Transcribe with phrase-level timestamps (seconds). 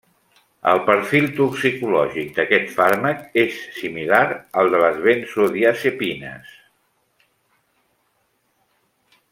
[0.69, 4.23] El perfil toxicològic d'aquest fàrmac és similar
[4.63, 6.57] al de les benzodiazepines.